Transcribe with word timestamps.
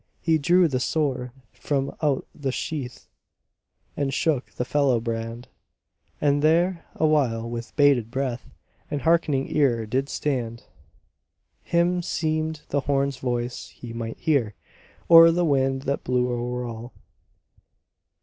He 0.19 0.39
drew 0.39 0.67
the 0.67 0.79
sword 0.79 1.29
from 1.53 1.95
out 2.01 2.25
the 2.33 2.51
sheath 2.51 3.07
And 3.95 4.11
shook 4.11 4.49
the 4.53 4.65
fallow 4.65 4.99
brand; 4.99 5.47
And 6.19 6.41
there 6.41 6.85
a 6.95 7.05
while 7.05 7.47
with 7.47 7.75
bated 7.75 8.09
breath, 8.09 8.49
And 8.89 9.03
hearkening 9.03 9.55
ear 9.55 9.85
did 9.85 10.09
stand. 10.09 10.63
Him 11.61 12.01
seemed 12.01 12.61
the 12.69 12.79
horn's 12.79 13.17
voice 13.17 13.69
he 13.69 13.93
might 13.93 14.17
hear 14.17 14.55
Or 15.07 15.29
the 15.31 15.45
wind 15.45 15.83
that 15.83 16.03
blew 16.03 16.29
o'er 16.33 16.65
all. 16.65 16.93